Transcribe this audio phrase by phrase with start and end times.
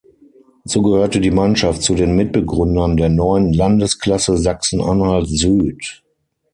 [0.65, 6.01] So gehörte die Mannschaft zu den Mitbegründern der neuen Landesklasse Sachsen-Anhalt Süd.